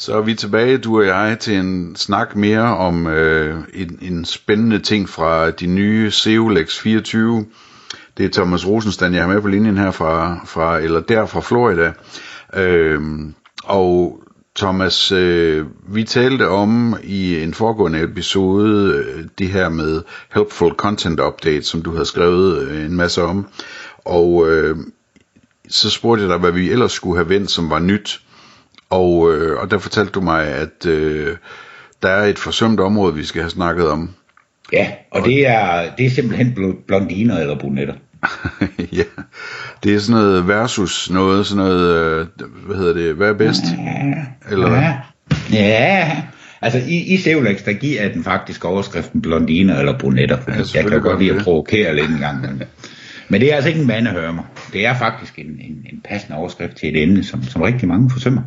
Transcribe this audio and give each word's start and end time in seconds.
Så 0.00 0.16
er 0.16 0.20
vi 0.20 0.34
tilbage, 0.34 0.78
du 0.78 0.98
og 0.98 1.06
jeg, 1.06 1.38
til 1.40 1.56
en 1.56 1.96
snak 1.96 2.36
mere 2.36 2.76
om 2.76 3.06
øh, 3.06 3.60
en, 3.74 3.98
en 4.02 4.24
spændende 4.24 4.78
ting 4.78 5.08
fra 5.08 5.50
de 5.50 5.66
nye 5.66 6.10
Seolex 6.10 6.78
24. 6.78 7.46
Det 8.18 8.26
er 8.26 8.30
Thomas 8.30 8.66
Rosenstand, 8.66 9.14
jeg 9.14 9.24
har 9.24 9.32
med 9.32 9.42
på 9.42 9.48
linjen 9.48 9.78
her 9.78 9.90
fra, 9.90 10.40
fra 10.46 10.78
eller 10.78 11.00
der 11.00 11.26
fra 11.26 11.40
Florida. 11.40 11.92
Øh, 12.54 13.00
og 13.64 14.20
Thomas, 14.56 15.12
øh, 15.12 15.66
vi 15.88 16.04
talte 16.04 16.48
om 16.48 16.96
i 17.02 17.42
en 17.42 17.54
foregående 17.54 18.02
episode 18.02 18.94
øh, 18.94 19.24
det 19.38 19.48
her 19.48 19.68
med 19.68 20.02
Helpful 20.34 20.72
Content 20.72 21.20
Update, 21.20 21.62
som 21.62 21.82
du 21.82 21.92
havde 21.92 22.06
skrevet 22.06 22.58
øh, 22.62 22.84
en 22.84 22.96
masse 22.96 23.22
om. 23.22 23.46
Og 24.04 24.48
øh, 24.50 24.76
så 25.68 25.90
spurgte 25.90 26.22
jeg 26.22 26.30
dig, 26.30 26.38
hvad 26.38 26.52
vi 26.52 26.70
ellers 26.70 26.92
skulle 26.92 27.16
have 27.16 27.28
vendt, 27.28 27.50
som 27.50 27.70
var 27.70 27.78
nyt. 27.78 28.20
Og, 28.90 29.34
øh, 29.34 29.58
og 29.58 29.70
der 29.70 29.78
fortalte 29.78 30.12
du 30.12 30.20
mig, 30.20 30.46
at 30.46 30.86
øh, 30.86 31.36
der 32.02 32.08
er 32.08 32.24
et 32.24 32.38
forsømt 32.38 32.80
område, 32.80 33.14
vi 33.14 33.24
skal 33.24 33.42
have 33.42 33.50
snakket 33.50 33.90
om. 33.90 34.10
Ja, 34.72 34.92
og 35.10 35.24
det 35.24 35.48
er, 35.48 35.90
det 35.98 36.06
er 36.06 36.10
simpelthen 36.10 36.76
blondiner 36.86 37.38
eller 37.38 37.58
brunetter. 37.58 37.94
ja, 38.98 39.02
det 39.84 39.94
er 39.94 39.98
sådan 39.98 40.20
noget 40.20 40.48
versus 40.48 41.10
noget, 41.10 41.46
sådan 41.46 41.64
noget, 41.64 41.94
øh, 41.94 42.26
hvad 42.66 42.76
hedder 42.76 42.92
det, 42.92 43.14
hvad 43.14 43.28
er 43.28 43.34
bedst? 43.34 43.62
Eller 44.50 44.72
ja. 44.72 44.94
ja, 45.52 46.22
altså 46.60 46.82
i, 46.88 47.14
i 47.14 47.16
Sevlex, 47.16 47.64
der 47.64 47.72
giver 47.72 48.12
den 48.12 48.24
faktisk 48.24 48.64
overskriften 48.64 49.22
blondiner 49.22 49.78
eller 49.78 49.98
brunetter, 49.98 50.38
Ja, 50.48 50.54
ja, 50.54 50.62
jeg 50.74 50.90
kan 50.90 51.00
godt 51.00 51.20
lide 51.20 51.34
at 51.34 51.42
provokere 51.42 51.96
lidt 51.96 52.10
en 52.10 52.18
gang. 52.18 52.40
Men, 52.40 52.62
men 53.28 53.40
det 53.40 53.52
er 53.52 53.56
altså 53.56 53.68
ikke 53.68 53.80
en 53.80 53.86
mandehørmer. 53.86 54.42
Det 54.72 54.86
er 54.86 54.94
faktisk 54.94 55.38
en, 55.38 55.46
en, 55.46 55.86
en 55.92 56.00
passende 56.08 56.38
overskrift 56.38 56.76
til 56.76 56.88
et 56.88 57.02
emne, 57.02 57.24
som, 57.24 57.42
som 57.42 57.62
rigtig 57.62 57.88
mange 57.88 58.10
forsømmer. 58.10 58.42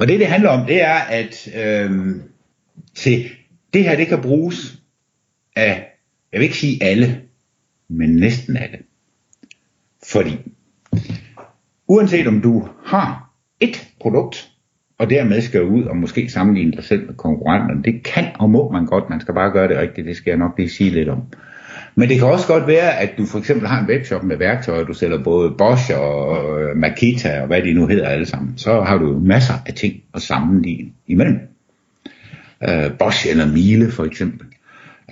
Og 0.00 0.08
det, 0.08 0.20
det 0.20 0.26
handler 0.26 0.50
om, 0.50 0.66
det 0.66 0.82
er, 0.82 0.94
at 0.94 1.48
øh, 1.56 2.16
se, 2.94 3.28
det 3.74 3.84
her, 3.84 3.96
det 3.96 4.06
kan 4.06 4.22
bruges 4.22 4.82
af, 5.56 5.86
jeg 6.32 6.40
vil 6.40 6.44
ikke 6.44 6.56
sige 6.56 6.82
alle, 6.82 7.20
men 7.88 8.16
næsten 8.16 8.56
alle. 8.56 8.78
Fordi, 10.12 10.36
uanset 11.88 12.26
om 12.26 12.40
du 12.40 12.68
har 12.84 13.30
et 13.60 13.88
produkt, 14.00 14.50
og 14.98 15.10
dermed 15.10 15.40
skal 15.40 15.62
ud 15.62 15.84
og 15.84 15.96
måske 15.96 16.30
sammenligne 16.30 16.72
dig 16.72 16.84
selv 16.84 17.06
med 17.06 17.14
konkurrenterne, 17.14 17.82
det 17.82 18.02
kan 18.02 18.24
og 18.38 18.50
må 18.50 18.70
man 18.70 18.86
godt, 18.86 19.10
man 19.10 19.20
skal 19.20 19.34
bare 19.34 19.50
gøre 19.50 19.68
det 19.68 19.76
rigtigt, 19.76 20.06
det 20.06 20.16
skal 20.16 20.30
jeg 20.30 20.38
nok 20.38 20.58
lige 20.58 20.70
sige 20.70 20.90
lidt 20.90 21.08
om. 21.08 21.22
Men 21.94 22.08
det 22.08 22.18
kan 22.18 22.28
også 22.28 22.46
godt 22.46 22.66
være, 22.66 22.98
at 22.98 23.10
du 23.18 23.26
for 23.26 23.38
eksempel 23.38 23.68
har 23.68 23.80
en 23.80 23.88
webshop 23.88 24.22
med 24.22 24.36
værktøjer, 24.36 24.84
du 24.84 24.92
sælger 24.92 25.22
både 25.22 25.50
Bosch 25.58 25.90
og 25.96 26.62
øh, 26.62 26.76
Makita 26.76 27.40
og 27.40 27.46
hvad 27.46 27.62
de 27.62 27.72
nu 27.72 27.86
hedder 27.86 28.08
alle 28.08 28.26
sammen. 28.26 28.52
Så 28.56 28.80
har 28.80 28.98
du 28.98 29.18
masser 29.18 29.54
af 29.66 29.74
ting 29.74 29.94
at 30.14 30.22
sammenligne 30.22 30.90
imellem. 31.06 31.38
Øh, 32.68 32.92
Bosch 32.98 33.26
eller 33.30 33.46
Miele 33.46 33.90
for 33.90 34.04
eksempel. 34.04 34.46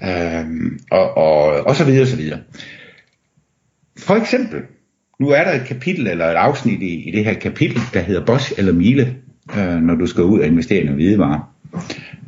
Øh, 0.05 0.45
og, 0.91 1.17
og, 1.17 1.67
og 1.67 1.77
så 1.77 1.85
videre, 1.85 2.03
og 2.03 2.09
så 2.09 2.17
videre. 2.17 2.39
For 3.99 4.15
eksempel, 4.15 4.61
nu 5.21 5.29
er 5.29 5.45
der 5.45 5.53
et 5.53 5.67
kapitel 5.67 6.07
eller 6.07 6.27
et 6.27 6.35
afsnit 6.35 6.83
i, 6.83 7.09
i 7.09 7.11
det 7.11 7.25
her 7.25 7.35
kapitel, 7.35 7.81
der 7.95 8.01
hedder 8.01 8.25
Bosch 8.25 8.53
eller 8.59 8.73
Miele, 8.73 9.17
øh, 9.59 9.83
når 9.83 9.95
du 9.95 10.07
skal 10.07 10.25
ud 10.25 10.41
og 10.41 10.47
investere 10.47 10.81
i 10.81 10.85
nogle 10.85 10.97
hvidevarer, 10.97 11.55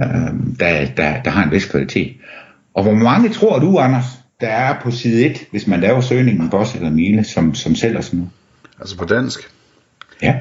øh, 0.00 0.58
der, 0.60 0.86
der, 0.96 1.22
der 1.22 1.30
har 1.30 1.44
en 1.44 1.50
vis 1.50 1.64
kvalitet. 1.64 2.16
Og 2.74 2.82
hvor 2.82 2.94
mange 2.94 3.28
tror 3.28 3.58
du, 3.58 3.78
Anders, 3.78 4.19
der 4.40 4.48
er 4.48 4.80
på 4.80 4.90
side 4.90 5.26
1, 5.26 5.46
hvis 5.50 5.66
man 5.66 5.80
laver 5.80 6.00
søgningen 6.00 6.50
Bosch 6.50 6.76
eller 6.76 6.90
Miele, 6.90 7.24
som, 7.24 7.54
som 7.54 7.74
sælger 7.74 8.00
sådan 8.00 8.18
noget? 8.18 8.32
altså 8.80 8.96
på 8.96 9.04
dansk? 9.04 9.50
Ja, 10.22 10.36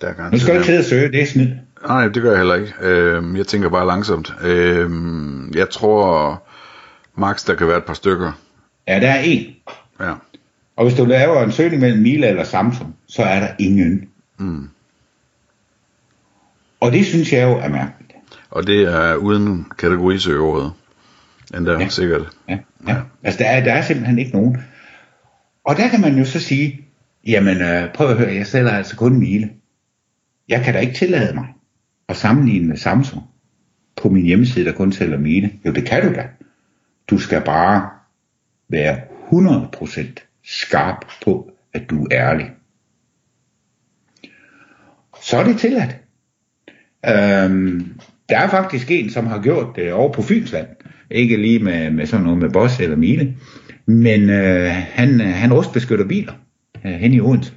Der 0.00 0.08
er 0.08 0.30
nu 0.30 0.38
skal 0.38 0.54
du 0.54 0.58
ikke 0.58 0.66
sidde 0.66 0.78
og 0.78 0.84
søge, 0.84 1.12
det 1.12 1.22
er 1.22 1.26
snyd. 1.26 1.48
Nej, 1.86 2.08
det 2.08 2.22
gør 2.22 2.30
jeg 2.30 2.38
heller 2.38 2.54
ikke. 2.54 2.72
Øh, 2.80 3.38
jeg 3.38 3.46
tænker 3.46 3.68
bare 3.68 3.86
langsomt. 3.86 4.32
Øh, 4.42 4.90
jeg 5.54 5.70
tror 5.70 6.42
max 7.14 7.44
der 7.44 7.54
kan 7.54 7.68
være 7.68 7.78
et 7.78 7.84
par 7.84 7.94
stykker. 7.94 8.32
Ja, 8.88 9.00
der 9.00 9.08
er 9.10 9.20
en. 9.20 9.46
Ja. 10.00 10.12
Og 10.76 10.84
hvis 10.86 10.96
du 10.98 11.04
laver 11.04 11.44
en 11.44 11.52
søgning 11.52 11.80
mellem 11.80 12.02
Miele 12.02 12.26
eller 12.26 12.44
Samsung, 12.44 12.96
så 13.06 13.22
er 13.22 13.40
der 13.40 13.48
ingen. 13.58 14.08
Mm. 14.38 14.68
Og 16.80 16.92
det 16.92 17.06
synes 17.06 17.32
jeg 17.32 17.42
jo 17.42 17.56
er 17.58 17.68
mærkeligt. 17.68 18.12
Og 18.50 18.66
det 18.66 18.82
er 18.82 19.14
uden 19.14 19.66
kategorisøgeordet. 19.78 20.72
Endda 21.54 21.72
ja. 21.72 21.78
Ja. 21.78 21.88
sikkert. 21.88 22.36
Ja, 22.48 22.58
ja. 22.88 22.96
Altså, 23.22 23.38
der 23.38 23.50
er, 23.50 23.64
der 23.64 23.72
er 23.72 23.82
simpelthen 23.82 24.18
ikke 24.18 24.32
nogen. 24.32 24.56
Og 25.64 25.76
der 25.76 25.88
kan 25.88 26.00
man 26.00 26.18
jo 26.18 26.24
så 26.24 26.40
sige, 26.40 26.80
jamen 27.26 27.62
øh, 27.62 27.92
prøv 27.92 28.10
at 28.10 28.16
høre, 28.16 28.34
jeg 28.34 28.46
sælger 28.46 28.70
altså 28.70 28.96
kun 28.96 29.18
Miele. 29.18 29.50
Jeg 30.48 30.64
kan 30.64 30.74
da 30.74 30.80
ikke 30.80 30.94
tillade 30.94 31.34
mig 31.34 31.46
at 32.08 32.16
sammenligne 32.16 32.68
med 32.68 32.76
Samsung 32.76 33.22
på 33.96 34.08
min 34.08 34.24
hjemmeside, 34.24 34.64
der 34.64 34.72
kun 34.72 34.92
sælger 34.92 35.18
Miele. 35.18 35.52
Jo, 35.64 35.72
det 35.72 35.86
kan 35.86 36.08
du 36.08 36.14
da. 36.14 36.28
Du 37.10 37.18
skal 37.18 37.42
bare 37.44 37.90
være 38.68 39.00
100% 39.32 40.40
skarp 40.44 41.04
på, 41.24 41.52
at 41.72 41.90
du 41.90 42.04
er 42.04 42.08
ærlig. 42.10 42.50
Så 45.22 45.36
er 45.36 45.44
det 45.44 45.58
tilladt. 45.58 45.96
Øhm, 47.06 48.00
der 48.28 48.38
er 48.38 48.48
faktisk 48.48 48.90
en, 48.90 49.10
som 49.10 49.26
har 49.26 49.42
gjort 49.42 49.66
det 49.76 49.92
over 49.92 50.12
på 50.12 50.22
Fynsland. 50.22 50.66
Ikke 51.10 51.36
lige 51.36 51.58
med, 51.58 51.90
med 51.90 52.06
sådan 52.06 52.24
noget 52.24 52.38
med 52.38 52.50
Bosch 52.50 52.82
eller 52.82 52.96
Miele. 52.96 53.34
Men 53.86 54.30
øh, 54.30 54.70
han, 54.70 55.20
øh, 55.20 55.26
han 55.26 55.52
rustbeskytter 55.52 56.08
biler 56.08 56.32
øh, 56.84 56.92
hen 56.92 57.12
i 57.12 57.20
Odense. 57.20 57.52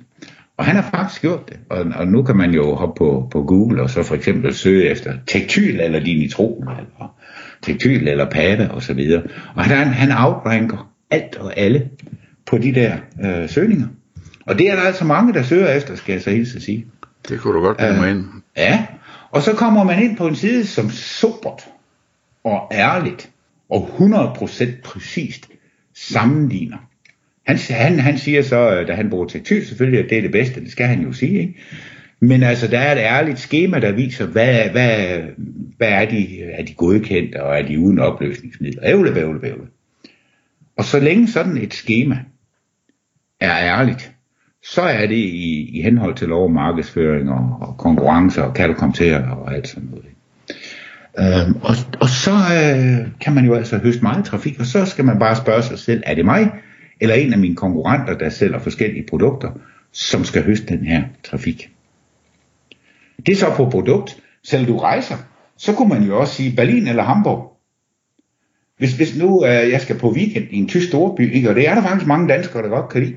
Og 0.58 0.66
han 0.66 0.76
har 0.76 0.90
faktisk 0.92 1.22
gjort 1.22 1.50
det. 1.50 1.58
Og, 1.70 1.86
og 1.96 2.08
nu 2.08 2.24
kan 2.24 2.38
man 2.38 2.54
jo 2.54 2.76
hoppe 2.76 2.98
på, 2.98 3.28
på 3.32 3.44
Google 3.44 3.82
og 3.82 3.90
så 3.90 4.04
for 4.04 4.16
eksempel 4.16 4.54
søge 4.54 4.90
efter 4.90 5.14
tektyl 5.28 5.80
eller 5.80 6.00
dinitrol, 6.00 6.64
eller 6.64 7.16
tektyl 7.62 8.08
eller 8.08 8.30
pata 8.30 8.68
og 8.68 8.84
så 8.84 8.94
videre. 8.94 9.24
Og 9.56 9.64
han, 9.64 9.88
han 9.88 10.12
outranker 10.12 10.92
alt 11.10 11.36
og 11.36 11.58
alle 11.58 11.90
på 12.46 12.58
de 12.58 12.74
der 12.74 12.98
øh, 13.24 13.50
søgninger. 13.50 13.88
Og 14.46 14.60
det 14.60 14.70
er 14.70 14.76
der 14.76 14.82
altså 14.82 15.06
mange, 15.06 15.34
der 15.34 15.44
søger 15.44 15.74
efter, 15.74 15.96
skal 15.96 16.14
jeg 16.14 16.22
så 16.22 16.30
hilse 16.30 16.56
at 16.56 16.62
sige. 16.62 16.86
Det 17.30 17.40
kunne 17.40 17.54
du 17.54 17.62
godt 17.62 17.78
blive 17.78 17.94
mig 17.94 18.12
ind. 18.12 18.26
Ja, 18.58 18.86
og 19.32 19.42
så 19.42 19.54
kommer 19.54 19.84
man 19.84 20.04
ind 20.04 20.18
på 20.18 20.28
en 20.28 20.36
side, 20.36 20.66
som 20.66 20.90
sobert 20.90 21.64
og 22.44 22.72
ærligt 22.72 23.30
og 23.70 23.90
100% 23.98 24.82
præcist 24.84 25.50
sammenligner. 25.94 26.78
Han, 27.48 27.58
han, 27.70 28.00
han 28.00 28.18
siger 28.18 28.42
så, 28.42 28.76
øh, 28.76 28.88
da 28.88 28.94
han 28.94 29.10
bruger 29.10 29.28
tektyl 29.28 29.66
selvfølgelig, 29.66 30.04
at 30.04 30.10
det 30.10 30.18
er 30.18 30.22
det 30.22 30.32
bedste, 30.32 30.62
det 30.62 30.72
skal 30.72 30.88
han 30.88 31.02
jo 31.02 31.14
sige, 31.14 31.40
ikke? 31.40 31.56
Men 32.20 32.44
altså, 32.44 32.68
der 32.68 32.80
er 32.80 32.92
et 32.92 33.00
ærligt 33.00 33.40
schema, 33.40 33.80
der 33.80 33.92
viser, 33.92 34.26
hvad, 34.26 34.70
hvad, 34.70 35.22
hvad 35.78 35.90
er, 35.90 36.06
de, 36.06 36.44
er 36.44 36.64
de 36.64 36.74
godkendte, 36.74 37.44
og 37.44 37.60
er 37.60 37.68
de 37.68 37.80
uden 37.80 38.00
opløsningsmidler. 38.00 38.84
Ævle, 38.86 39.14
bævle, 39.14 39.40
bævle. 39.40 39.68
Og 40.78 40.86
så 40.86 41.00
længe 41.00 41.28
sådan 41.28 41.58
et 41.58 41.74
schema 41.74 42.20
er 43.40 43.58
ærligt, 43.58 44.11
så 44.64 44.82
er 44.82 45.08
det 45.08 45.16
i, 45.16 45.70
i 45.78 45.82
henhold 45.82 46.16
til 46.16 46.28
lov 46.28 46.46
om 46.46 46.52
markedsføring 46.52 47.30
og, 47.30 47.58
og 47.62 47.78
konkurrence 47.78 48.44
og 48.44 48.54
kan 48.54 48.70
du 48.70 48.76
komme 48.76 48.94
til 48.94 49.16
og 49.16 49.56
alt 49.56 49.68
sådan 49.68 49.90
noget. 49.90 50.06
Øhm, 51.20 51.56
og, 51.62 51.76
og 52.00 52.10
så 52.10 52.32
øh, 52.32 53.08
kan 53.22 53.34
man 53.34 53.46
jo 53.46 53.54
altså 53.54 53.78
høste 53.78 54.02
meget 54.02 54.26
trafik, 54.26 54.60
og 54.60 54.66
så 54.66 54.86
skal 54.86 55.06
man 55.06 55.20
bare 55.20 55.36
spørge 55.36 55.64
sig 55.64 55.80
selv, 55.80 56.04
er 56.06 56.16
det 56.16 56.26
mig 56.26 56.52
eller 57.02 57.16
en 57.16 57.34
af 57.34 57.40
mine 57.40 57.56
konkurrenter, 57.56 58.18
der 58.18 58.30
sælger 58.30 58.60
forskellige 58.60 59.06
produkter, 59.10 59.52
som 59.92 60.24
skal 60.24 60.44
høste 60.44 60.68
den 60.68 60.86
her 60.86 61.04
trafik? 61.24 61.70
Det 63.26 63.32
er 63.32 63.36
så 63.36 63.54
på 63.56 63.70
produkt. 63.70 64.18
Selv 64.44 64.68
du 64.68 64.78
rejser, 64.78 65.16
så 65.58 65.74
kunne 65.74 65.90
man 65.90 66.04
jo 66.04 66.20
også 66.20 66.34
sige 66.34 66.56
Berlin 66.56 66.88
eller 66.88 67.04
Hamburg. 67.04 67.58
Hvis, 68.78 68.94
hvis 68.94 69.18
nu 69.18 69.46
øh, 69.46 69.70
jeg 69.72 69.82
skal 69.82 69.98
på 69.98 70.12
weekend 70.12 70.48
i 70.52 70.58
en 70.58 70.68
tysk 70.68 70.88
storby, 70.88 71.34
ikke, 71.34 71.50
og 71.50 71.56
det 71.56 71.68
er 71.68 71.76
der 71.76 71.82
faktisk 71.82 72.08
mange 72.08 72.30
danskere, 72.34 72.64
der 72.64 72.70
godt 72.70 72.90
kan 72.90 73.04
lide, 73.04 73.16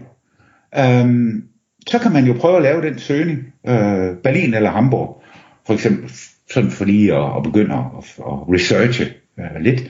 øhm, 0.78 1.44
så 1.86 1.98
kan 1.98 2.12
man 2.12 2.24
jo 2.24 2.32
prøve 2.32 2.56
at 2.56 2.62
lave 2.62 2.82
den 2.82 2.98
søgning, 2.98 3.38
øh, 3.66 4.16
Berlin 4.22 4.54
eller 4.54 4.70
Hamburg, 4.70 5.22
for 5.66 5.74
eksempel, 5.74 6.10
sådan 6.50 6.70
for 6.70 6.84
lige 6.84 7.14
at, 7.14 7.36
at 7.36 7.42
begynde 7.42 7.74
at, 7.74 8.04
at 8.18 8.54
researche 8.54 9.04
øh, 9.38 9.60
lidt. 9.60 9.80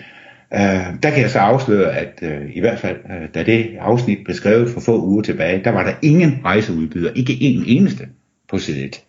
Øh, 0.54 1.02
der 1.02 1.10
kan 1.10 1.20
jeg 1.20 1.30
så 1.30 1.38
afsløre, 1.38 1.96
at 1.96 2.18
øh, 2.22 2.56
i 2.56 2.60
hvert 2.60 2.78
fald, 2.78 2.96
øh, 2.96 3.28
da 3.34 3.42
det 3.42 3.76
afsnit 3.80 4.18
blev 4.24 4.34
skrevet 4.34 4.70
for 4.70 4.80
få 4.80 5.04
uger 5.04 5.22
tilbage, 5.22 5.64
der 5.64 5.70
var 5.70 5.82
der 5.82 5.92
ingen 6.02 6.40
rejseudbyder, 6.44 7.12
ikke 7.12 7.42
en 7.42 7.64
eneste 7.66 8.08
på 8.48 8.58
side 8.58 8.84
1, 8.84 9.04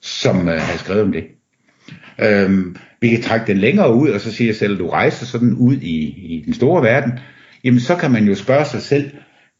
som 0.00 0.48
øh, 0.48 0.60
havde 0.60 0.78
skrevet 0.78 1.02
om 1.02 1.12
det. 1.12 1.24
Øh, 2.18 2.76
vi 3.00 3.08
kan 3.08 3.22
trække 3.22 3.46
den 3.46 3.58
længere 3.58 3.94
ud, 3.94 4.08
og 4.08 4.20
så 4.20 4.32
siger 4.32 4.48
jeg 4.48 4.56
selv, 4.56 4.72
at 4.72 4.78
du 4.78 4.88
rejser 4.88 5.26
sådan 5.26 5.54
ud 5.54 5.76
i, 5.76 5.96
i 6.08 6.42
den 6.46 6.54
store 6.54 6.82
verden. 6.82 7.12
Jamen, 7.64 7.80
så 7.80 7.96
kan 7.96 8.10
man 8.10 8.24
jo 8.24 8.34
spørge 8.34 8.64
sig 8.64 8.82
selv, 8.82 9.10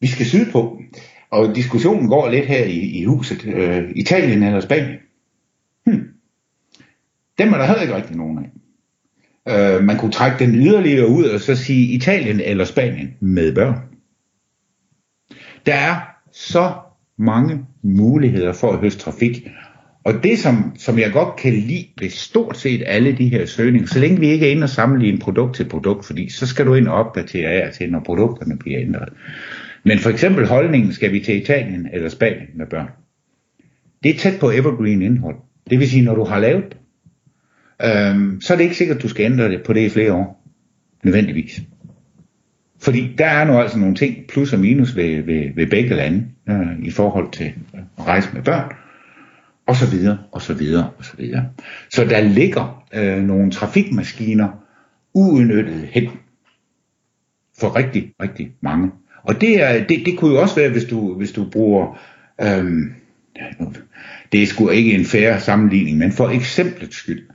vi 0.01 0.07
skal 0.07 0.27
sydpå. 0.27 0.83
Og 1.31 1.57
diskussionen 1.57 2.09
går 2.09 2.31
lidt 2.31 2.47
her 2.47 2.65
i, 2.65 2.79
i 2.79 3.05
huset. 3.05 3.47
Øh, 3.47 3.91
Italien 3.95 4.43
eller 4.43 4.61
Spanien? 4.61 4.99
Hmm. 5.87 6.09
Dem 7.39 7.53
er 7.53 7.59
der 7.59 7.67
heller 7.67 7.83
ikke 7.83 7.97
rigtig 7.97 8.17
nogen 8.17 8.39
af. 8.39 8.51
Øh, 9.49 9.85
man 9.85 9.99
kunne 9.99 10.13
trække 10.13 10.45
den 10.45 10.55
yderligere 10.55 11.09
ud 11.09 11.25
og 11.25 11.41
så 11.41 11.55
sige 11.55 11.95
Italien 11.95 12.41
eller 12.41 12.65
Spanien 12.65 13.15
med 13.21 13.55
børn. 13.55 13.77
Der 15.67 15.75
er 15.75 16.01
så 16.33 16.73
mange 17.19 17.67
muligheder 17.83 18.53
for 18.53 18.73
at 18.73 18.79
høste 18.79 19.01
trafik. 19.01 19.49
Og 20.05 20.15
det, 20.23 20.39
som, 20.39 20.73
som 20.79 20.99
jeg 20.99 21.13
godt 21.13 21.37
kan 21.37 21.53
lide 21.53 21.87
ved 22.01 22.11
stort 22.11 22.57
set 22.57 22.83
alle 22.87 23.13
de 23.13 23.29
her 23.29 23.47
søgninger, 23.47 23.89
så 23.89 23.99
længe 23.99 24.21
vi 24.21 24.29
ikke 24.29 24.47
er 24.47 24.51
inde 24.51 24.63
og 24.63 24.69
sammenligne 24.69 25.19
produkt 25.19 25.57
til 25.57 25.69
produkt, 25.69 26.07
fordi 26.07 26.31
så 26.31 26.47
skal 26.47 26.67
du 26.67 26.75
ind 26.75 26.89
og 26.89 26.95
opdatere 26.95 27.51
af 27.51 27.73
til, 27.73 27.91
når 27.91 28.01
produkterne 28.01 28.59
bliver 28.59 28.81
ændret. 28.81 29.09
Men 29.85 29.99
for 29.99 30.11
eksempel 30.11 30.47
holdningen, 30.47 30.93
skal 30.93 31.13
vi 31.13 31.21
til 31.21 31.43
Italien 31.43 31.89
eller 31.93 32.09
Spanien 32.09 32.49
med 32.55 32.67
børn? 32.67 32.89
Det 34.03 34.11
er 34.11 34.19
tæt 34.19 34.41
på 34.41 34.51
evergreen 34.51 35.03
indhold. 35.03 35.37
Det 35.71 35.79
vil 35.79 35.91
sige, 35.91 36.05
når 36.05 36.15
du 36.15 36.25
har 36.25 36.39
lavet 36.39 36.65
det, 36.65 36.77
øhm, 37.85 38.41
så 38.41 38.53
er 38.53 38.57
det 38.57 38.65
ikke 38.65 38.77
sikkert, 38.77 38.97
at 38.97 39.03
du 39.03 39.09
skal 39.09 39.33
ændre 39.33 39.49
det 39.49 39.63
på 39.63 39.73
det 39.73 39.81
i 39.81 39.89
flere 39.89 40.13
år. 40.13 40.45
Nødvendigvis. 41.05 41.63
Fordi 42.81 43.15
der 43.19 43.27
er 43.27 43.45
nu 43.45 43.59
altså 43.59 43.79
nogle 43.79 43.95
ting, 43.95 44.27
plus 44.29 44.53
og 44.53 44.59
minus 44.59 44.97
ved, 44.97 45.23
ved, 45.23 45.55
ved 45.55 45.67
begge 45.67 45.95
lande, 45.95 46.27
øh, 46.49 46.79
i 46.83 46.91
forhold 46.91 47.33
til 47.33 47.53
at 47.99 48.07
rejse 48.07 48.29
med 48.35 48.43
børn, 48.43 48.73
og 49.67 49.77
så 49.77 49.91
videre, 49.91 50.19
og 50.33 50.43
så 50.43 50.55
videre, 50.55 50.91
og 50.99 51.05
så 51.05 51.17
videre. 51.17 51.49
Så 51.91 52.05
der 52.05 52.21
ligger 52.21 52.85
øh, 52.95 53.23
nogle 53.23 53.51
trafikmaskiner 53.51 54.49
uudnyttet 55.15 55.89
hen 55.91 56.11
for 57.61 57.77
rigtig, 57.77 58.13
rigtig 58.23 58.53
mange. 58.61 58.91
Og 59.29 59.41
det, 59.41 59.63
er, 59.63 59.87
det, 59.87 60.03
det 60.07 60.19
kunne 60.19 60.35
jo 60.35 60.41
også 60.41 60.55
være, 60.55 60.71
hvis 60.71 60.85
du, 60.85 61.15
hvis 61.15 61.33
du 61.33 61.51
bruger, 61.51 61.99
øhm, 62.41 62.95
det 64.33 64.43
er 64.43 64.47
sgu 64.47 64.69
ikke 64.69 64.95
en 64.95 65.05
færre 65.05 65.41
sammenligning, 65.41 65.99
men 65.99 66.13
for 66.13 66.29
eksemplets 66.29 66.97
skyld, 66.97 67.29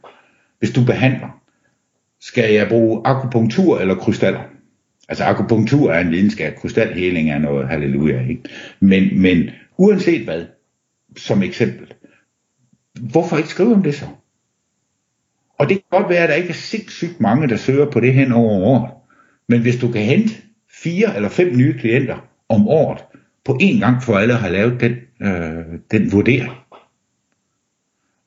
hvis 0.60 0.72
du 0.72 0.86
behandler, 0.86 1.42
skal 2.22 2.54
jeg 2.54 2.68
bruge 2.68 3.02
akupunktur 3.06 3.80
eller 3.80 3.96
krystaller? 3.96 4.42
Altså 5.10 5.24
akupunktur 5.24 5.92
er 5.92 6.00
en 6.00 6.12
videnskab, 6.12 6.56
krystalheling 6.56 7.30
er 7.30 7.40
noget 7.40 7.68
halleluja, 7.68 8.28
ikke? 8.30 8.44
Men, 8.80 9.22
men 9.22 9.50
uanset 9.78 10.24
hvad, 10.24 10.46
som 11.18 11.44
eksempel, 11.44 11.94
hvorfor 13.00 13.38
ikke 13.38 13.50
skrive 13.50 13.74
om 13.74 13.84
det 13.84 13.96
så? 13.96 14.06
Og 15.60 15.70
det 15.70 15.78
kan 15.78 16.00
godt 16.00 16.10
være, 16.10 16.24
at 16.24 16.30
der 16.30 16.36
ikke 16.36 16.50
er 16.50 16.54
sindssygt 16.54 17.20
mange, 17.20 17.48
der 17.48 17.58
søger 17.58 17.92
på 17.92 18.00
det 18.00 18.14
hen 18.14 18.32
over 18.32 18.52
året. 18.52 18.92
Men 19.48 19.62
hvis 19.62 19.80
du 19.80 19.92
kan 19.92 20.02
hente 20.02 20.34
fire 20.74 21.16
eller 21.16 21.30
fem 21.30 21.58
nye 21.58 21.74
klienter 21.80 22.28
om 22.50 22.68
året, 22.68 23.04
på 23.46 23.58
én 23.62 23.80
gang 23.80 24.04
for 24.04 24.18
alle 24.18 24.34
har 24.34 24.50
lavet 24.50 24.82
den, 24.82 24.96
øh, 25.28 25.80
den 25.92 26.12
vurdering, 26.12 26.52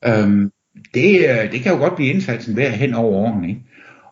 øhm, 0.06 0.52
det, 0.94 1.18
øh, 1.18 1.52
det 1.52 1.60
kan 1.60 1.72
jo 1.72 1.78
godt 1.78 1.96
blive 1.96 2.12
indsatsen 2.12 2.56
værd 2.56 2.72
hen 2.72 2.94
over 2.94 3.16
årene. 3.16 3.48
Ikke? 3.48 3.60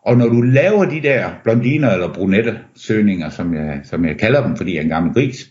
Og 0.02 0.16
når 0.16 0.28
du 0.28 0.40
laver 0.40 0.84
de 0.84 1.02
der 1.02 1.31
blondiner 1.44 1.90
eller 1.90 2.14
brunette 2.14 2.58
søgninger, 2.76 3.31
som 3.31 3.54
jeg, 3.54 3.81
som 3.84 4.04
jeg 4.04 4.19
kalder 4.19 4.46
dem, 4.46 4.56
fordi 4.56 4.72
jeg 4.72 4.78
er 4.78 4.82
en 4.82 4.88
gammel 4.88 5.14
gris, 5.14 5.50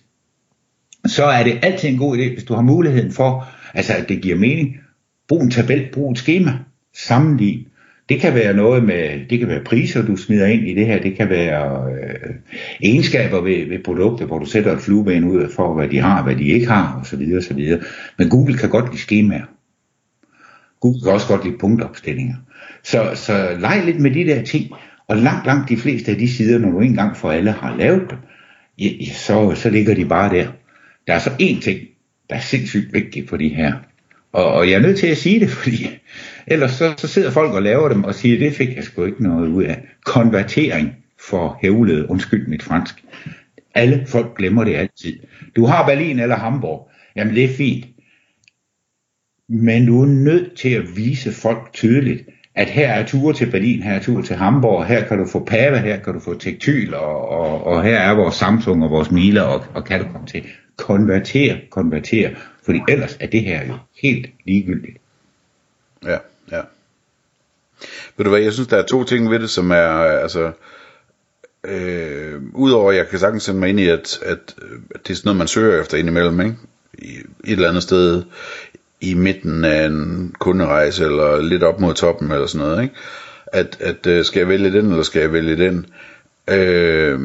så 1.06 1.26
er 1.26 1.44
det 1.44 1.60
altid 1.62 1.90
en 1.90 1.98
god 1.98 2.18
idé, 2.18 2.34
hvis 2.34 2.44
du 2.44 2.54
har 2.54 2.62
muligheden 2.62 3.12
for, 3.12 3.48
altså 3.74 3.94
at 3.94 4.10
det 4.10 4.22
giver 4.22 4.38
mening, 4.38 4.78
brug 5.28 5.42
en 5.42 5.52
tabel, 5.52 5.90
brug 5.94 6.12
et 6.12 6.18
schema, 6.18 6.52
sammenlign. 6.94 7.68
Det 8.10 8.20
kan 8.20 8.34
være 8.34 8.54
noget 8.54 8.84
med, 8.84 9.30
det 9.30 9.40
kan 9.40 9.48
være 9.48 9.64
priser, 9.64 10.06
du 10.06 10.16
smider 10.16 10.46
ind 10.46 10.68
i 10.68 10.74
det 10.74 10.86
her, 10.86 11.02
det 11.02 11.18
kan 11.18 11.30
være 11.30 11.92
øh, 11.94 12.36
egenskaber 12.84 13.42
ved, 13.42 13.70
ved 13.70 13.84
produkter, 13.84 14.26
hvor 14.26 14.40
du 14.40 14.46
sætter 14.46 14.72
et 14.72 14.82
flueben 14.82 15.24
ud 15.24 15.50
for, 15.56 15.74
hvad 15.74 15.88
de 15.88 16.00
har, 16.00 16.24
hvad 16.24 16.36
de 16.36 16.44
ikke 16.44 16.68
har, 16.68 17.00
osv. 17.02 17.34
osv. 17.38 17.78
Men 18.18 18.30
Google 18.30 18.58
kan 18.58 18.70
godt 18.70 18.86
lide 18.92 19.02
skemaer. 19.02 19.46
Google 20.80 21.02
kan 21.02 21.12
også 21.12 21.28
godt 21.28 21.46
lide 21.46 21.58
punktopstillinger. 21.58 22.36
Så, 22.84 23.12
så 23.16 23.58
leg 23.60 23.82
lidt 23.86 24.00
med 24.00 24.12
de 24.12 24.26
der 24.26 24.44
ting, 24.44 24.72
og 25.08 25.18
langt, 25.18 25.46
langt 25.46 25.70
de 25.70 25.78
fleste 25.78 26.12
af 26.12 26.18
de 26.18 26.34
sider, 26.34 26.60
når 26.60 26.72
du 26.72 26.80
engang 26.80 27.18
for 27.18 27.32
alle 27.32 27.52
har 27.52 27.76
lavet 27.78 28.10
dem, 28.10 28.18
ja, 28.80 28.90
så, 29.14 29.56
så 29.56 29.70
ligger 29.70 29.96
de 29.96 30.06
bare 30.06 30.36
der. 30.36 30.48
Der 31.08 31.14
er 31.14 31.20
så 31.20 31.30
én 31.30 31.62
ting, 31.62 31.80
der 32.30 32.36
er 32.36 32.40
sindssygt 32.40 32.94
vigtigt 32.94 33.30
for 33.30 33.38
de 33.38 33.50
her. 33.50 33.74
Og, 34.34 34.54
og 34.54 34.70
jeg 34.70 34.76
er 34.76 34.82
nødt 34.82 35.00
til 35.00 35.08
at 35.08 35.18
sige 35.18 35.40
det, 35.40 35.50
fordi 35.64 35.90
ellers 36.48 36.72
så, 36.72 36.94
så 36.98 37.08
sidder 37.08 37.32
folk 37.32 37.54
og 37.54 37.64
laver 37.64 37.90
dem 37.90 38.04
og 38.04 38.16
siger, 38.16 38.40
det 38.40 38.54
fik 38.54 38.76
jeg 38.76 38.84
sgu 38.84 39.06
ikke 39.06 39.24
noget 39.24 39.48
ud 39.48 39.64
af. 39.64 39.82
Konvertering 40.06 40.96
for 41.30 41.58
hævlede, 41.62 42.10
undskyld 42.10 42.48
mit 42.48 42.64
fransk. 42.64 43.04
Alle 43.76 44.06
folk 44.08 44.38
glemmer 44.38 44.64
det 44.64 44.76
altid. 44.76 45.20
Du 45.56 45.66
har 45.66 45.86
Berlin 45.88 46.20
eller 46.20 46.36
Hamburg. 46.36 46.90
Jamen 47.16 47.36
det 47.36 47.44
er 47.44 47.56
fint. 47.58 47.86
Men 49.50 49.86
du 49.86 50.02
er 50.02 50.08
nødt 50.08 50.58
til 50.58 50.70
at 50.70 50.84
vise 50.96 51.32
folk 51.32 51.70
tydeligt, 51.74 52.24
at 52.56 52.70
her 52.70 52.90
er 52.90 53.06
ture 53.06 53.34
til 53.34 53.52
Berlin, 53.52 53.84
her 53.84 53.94
er 53.94 54.00
ture 54.00 54.24
til 54.24 54.36
Hamburg, 54.36 54.86
her 54.86 55.08
kan 55.08 55.18
du 55.18 55.26
få 55.26 55.46
Pava, 55.46 55.78
her 55.78 56.00
kan 56.00 56.14
du 56.14 56.20
få 56.20 56.34
Tektyl, 56.34 56.94
og, 56.94 57.30
og, 57.30 57.68
og 57.68 57.84
her 57.84 57.98
er 57.98 58.16
vores 58.16 58.36
Samsung 58.36 58.84
og 58.84 58.90
vores 58.90 59.12
Miele, 59.12 59.44
og, 59.44 59.64
og 59.74 59.86
kan 59.86 60.00
du 60.00 60.12
komme 60.12 60.28
til. 60.28 60.44
Konvertere, 60.78 61.62
konvertere, 61.70 62.36
fordi 62.66 62.80
ellers 62.90 63.18
er 63.20 63.28
det 63.28 63.42
her 63.42 63.68
jo 63.68 63.74
helt 64.02 64.30
ligegyldigt. 64.46 64.98
Ja, 66.04 66.18
ja. 66.52 66.62
Ved 68.18 68.24
du 68.24 68.30
hvad, 68.30 68.40
jeg 68.40 68.54
synes, 68.54 68.68
der 68.68 68.78
er 68.78 68.86
to 68.86 69.04
ting 69.04 69.32
ved 69.32 69.40
det, 69.40 69.50
som 69.50 69.72
er, 69.72 69.88
altså, 70.04 70.52
øh, 71.64 72.42
udover 72.54 72.92
at 72.92 72.98
jeg 72.98 73.08
kan 73.08 73.20
sagtens 73.20 73.44
sende 73.44 73.60
mig 73.60 73.70
ind 73.70 73.80
i, 73.80 73.88
at, 73.88 74.20
at, 74.26 74.56
at 74.96 75.08
det 75.08 75.10
er 75.10 75.16
sådan 75.16 75.28
noget, 75.28 75.38
man 75.38 75.48
søger 75.48 75.82
efter 75.82 75.98
indimellem, 75.98 76.42
ikke? 76.42 76.56
I, 76.98 77.18
et 77.18 77.26
eller 77.44 77.70
andet 77.70 77.84
sted 77.84 78.24
i 79.02 79.14
midten 79.14 79.66
af 79.66 79.86
en 79.86 80.34
kunderejse, 80.40 81.04
eller 81.04 81.42
lidt 81.42 81.64
op 81.64 81.80
mod 81.80 81.94
toppen, 81.94 82.32
eller 82.32 82.48
sådan 82.48 82.68
noget, 82.68 82.84
ikke? 82.84 82.96
At, 83.48 83.78
at 83.80 84.08
øh, 84.08 84.26
skal 84.26 84.40
jeg 84.40 84.50
vælge 84.50 84.72
den, 84.72 84.90
eller 84.90 85.04
skal 85.04 85.22
jeg 85.22 85.34
vælge 85.34 85.58
den? 85.58 85.86
Øh, 86.50 87.20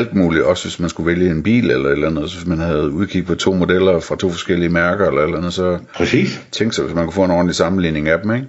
alt 0.00 0.14
muligt, 0.14 0.44
også 0.44 0.64
hvis 0.64 0.80
man 0.80 0.90
skulle 0.90 1.06
vælge 1.06 1.30
en 1.30 1.42
bil 1.42 1.70
eller 1.70 1.86
et 1.86 1.92
eller 1.92 2.08
andet, 2.08 2.30
så 2.30 2.36
hvis 2.36 2.46
man 2.46 2.58
havde 2.58 2.90
udkig 2.90 3.26
på 3.26 3.34
to 3.34 3.52
modeller 3.52 4.00
fra 4.00 4.16
to 4.16 4.30
forskellige 4.30 4.68
mærker 4.68 5.06
eller 5.06 5.20
et 5.20 5.24
eller 5.24 5.38
andet, 5.38 5.54
så 5.54 5.78
Præcis. 5.94 6.40
tænk 6.52 6.72
sig, 6.72 6.84
hvis 6.84 6.94
man 6.94 7.04
kunne 7.04 7.12
få 7.12 7.24
en 7.24 7.30
ordentlig 7.30 7.54
sammenligning 7.54 8.08
af 8.08 8.18
dem, 8.20 8.34
ikke? 8.34 8.48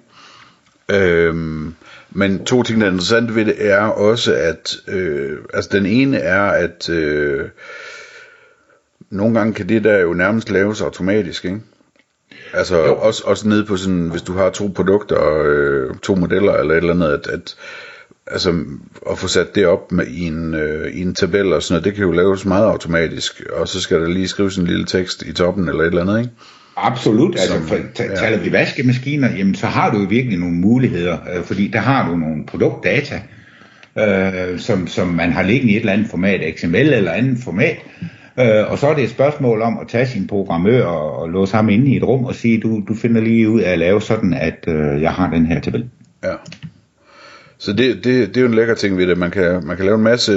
Øhm, 0.89 1.73
men 2.11 2.45
to 2.45 2.63
ting, 2.63 2.81
der 2.81 2.87
er 2.87 2.91
interessant 2.91 3.35
ved 3.35 3.45
det, 3.45 3.55
er 3.71 3.81
også, 3.81 4.33
at 4.33 4.75
øh, 4.87 5.37
altså 5.53 5.69
den 5.73 5.85
ene 5.85 6.17
er, 6.17 6.43
at 6.43 6.89
øh, 6.89 7.49
nogle 9.09 9.39
gange 9.39 9.53
kan 9.53 9.69
det 9.69 9.83
der 9.83 9.97
jo 9.97 10.13
nærmest 10.13 10.49
laves 10.49 10.81
automatisk, 10.81 11.45
ikke? 11.45 11.59
Altså 12.53 12.77
også, 12.77 13.23
også 13.25 13.47
nede 13.47 13.65
på 13.65 13.77
sådan, 13.77 14.09
hvis 14.09 14.21
du 14.21 14.33
har 14.33 14.49
to 14.49 14.71
produkter, 14.75 15.41
øh, 15.45 15.95
to 15.95 16.15
modeller 16.15 16.53
eller 16.53 16.73
et 16.73 16.77
eller 16.77 16.93
andet, 16.93 17.07
at, 17.07 17.27
at 17.27 17.55
altså 18.31 18.53
at 19.11 19.17
få 19.17 19.27
sat 19.27 19.55
det 19.55 19.65
op 19.67 19.91
med, 19.91 20.07
i, 20.07 20.21
en, 20.21 20.53
øh, 20.53 20.91
i 20.93 21.01
en 21.01 21.15
tabel 21.15 21.53
og 21.53 21.63
sådan 21.63 21.73
noget, 21.73 21.85
det 21.85 21.93
kan 21.93 22.03
jo 22.03 22.11
laves 22.11 22.45
meget 22.45 22.65
automatisk, 22.65 23.43
og 23.55 23.67
så 23.67 23.81
skal 23.81 24.01
der 24.01 24.07
lige 24.09 24.27
skrives 24.27 24.57
en 24.57 24.67
lille 24.67 24.85
tekst 24.85 25.23
i 25.23 25.33
toppen 25.33 25.69
eller 25.69 25.81
et 25.81 25.87
eller 25.87 26.01
andet, 26.01 26.19
ikke? 26.19 26.31
Absolut, 26.77 27.35
altså 27.35 27.53
Som- 27.53 27.67
for, 27.67 27.75
ta- 27.95 28.15
taler 28.15 28.37
vi 28.37 28.51
vaskemaskiner, 28.51 29.29
jamen 29.37 29.55
så 29.55 29.65
har 29.67 29.91
du 29.91 29.97
jo 29.99 30.05
virkelig 30.09 30.39
nogle 30.39 30.55
muligheder, 30.55 31.17
øh, 31.35 31.43
fordi 31.43 31.67
der 31.67 31.79
har 31.79 32.09
du 32.09 32.17
nogle 32.17 32.45
produktdata, 32.47 33.21
øh, 33.99 34.59
som, 34.59 34.87
som 34.87 35.07
man 35.07 35.31
har 35.31 35.43
liggende 35.43 35.73
i 35.73 35.75
et 35.75 35.79
eller 35.79 35.93
andet 35.93 36.07
format, 36.09 36.55
XML 36.59 36.75
eller 36.75 37.11
andet 37.11 37.37
format, 37.43 37.77
øh, 38.39 38.71
og 38.71 38.77
så 38.77 38.87
er 38.87 38.95
det 38.95 39.03
et 39.03 39.09
spørgsmål 39.09 39.61
om 39.61 39.77
at 39.81 39.87
tage 39.87 40.07
sin 40.07 40.27
programmør 40.27 40.83
og, 40.85 41.19
og 41.21 41.29
låse 41.29 41.55
ham 41.55 41.69
inde 41.69 41.91
i 41.91 41.97
et 41.97 42.03
rum 42.03 42.25
og 42.25 42.35
sige, 42.35 42.59
du, 42.59 42.83
du 42.87 42.95
finder 42.95 43.21
lige 43.21 43.49
ud 43.49 43.61
af 43.61 43.71
at 43.71 43.79
lave 43.79 44.01
sådan, 44.01 44.33
at 44.33 44.65
øh, 44.67 45.01
jeg 45.01 45.11
har 45.11 45.29
den 45.29 45.45
her 45.45 45.59
tabel. 45.61 45.89
Ja. 46.23 46.33
Så 47.61 47.73
det, 47.73 48.03
det, 48.03 48.27
det 48.27 48.37
er 48.37 48.41
jo 48.41 48.47
en 48.47 48.53
lækker 48.53 48.75
ting 48.75 48.97
ved 48.97 49.07
det. 49.07 49.17
Man 49.17 49.31
kan, 49.31 49.65
man 49.65 49.75
kan 49.75 49.85
lave 49.85 49.97
en 49.97 50.03
masse 50.03 50.33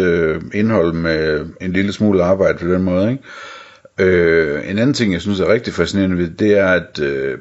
indhold 0.55 0.93
med 0.93 1.47
en 1.61 1.73
lille 1.73 1.93
smule 1.93 2.23
arbejde 2.23 2.59
på 2.59 2.67
den 2.67 2.83
måde. 2.83 3.11
Ikke? 3.11 4.13
Øh, 4.13 4.71
en 4.71 4.79
anden 4.79 4.95
ting, 4.95 5.13
jeg 5.13 5.21
synes 5.21 5.41
er 5.41 5.53
rigtig 5.53 5.73
fascinerende 5.73 6.19
ved 6.19 6.29
det, 6.29 6.59
er, 6.59 6.67
at 6.67 7.01
øh, 7.01 7.39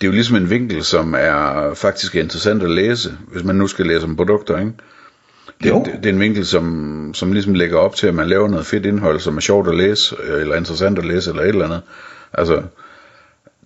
det 0.00 0.06
er 0.06 0.06
jo 0.06 0.12
ligesom 0.12 0.36
en 0.36 0.50
vinkel, 0.50 0.84
som 0.84 1.14
er 1.18 1.70
faktisk 1.74 2.14
interessant 2.14 2.62
at 2.62 2.70
læse, 2.70 3.12
hvis 3.32 3.44
man 3.44 3.56
nu 3.56 3.66
skal 3.66 3.86
læse 3.86 4.04
om 4.04 4.16
produkter. 4.16 4.58
Ikke? 4.58 4.72
Det, 5.62 5.72
det, 5.84 5.94
det 6.02 6.06
er 6.06 6.12
en 6.12 6.20
vinkel, 6.20 6.46
som, 6.46 7.10
som 7.14 7.32
ligesom 7.32 7.54
lægger 7.54 7.78
op 7.78 7.94
til, 7.94 8.06
at 8.06 8.14
man 8.14 8.28
laver 8.28 8.48
noget 8.48 8.66
fedt 8.66 8.86
indhold, 8.86 9.20
som 9.20 9.36
er 9.36 9.40
sjovt 9.40 9.68
at 9.68 9.76
læse, 9.76 10.16
øh, 10.22 10.40
eller 10.40 10.56
interessant 10.56 10.98
at 10.98 11.04
læse, 11.04 11.30
eller 11.30 11.42
et 11.42 11.48
eller 11.48 11.64
andet. 11.64 11.82
Altså, 12.32 12.62